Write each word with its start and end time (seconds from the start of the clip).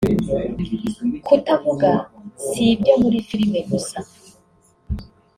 Kutavuga 1.25 1.89
si 2.47 2.63
ibyo 2.73 2.93
muri 3.01 3.17
filime 3.27 3.59
gusa 3.71 3.99